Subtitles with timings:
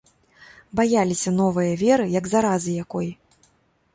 [0.79, 3.07] Баяліся новае веры, як заразы якой.